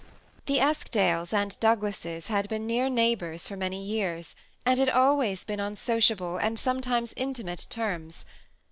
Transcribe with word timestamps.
The 0.47 0.57
Eskdales 0.57 1.31
and 1.31 1.59
Douglases 1.59 2.25
had 2.25 2.49
been 2.49 2.65
near 2.65 2.89
neigh 2.89 3.13
bors 3.13 3.47
for 3.47 3.55
many 3.55 3.79
years, 3.83 4.35
and 4.65 4.79
had 4.79 4.89
always 4.89 5.43
been 5.43 5.59
on 5.59 5.75
sociable 5.75 6.37
and 6.37 6.57
sometimes 6.57 7.13
intimate 7.15 7.67
terms. 7.69 8.25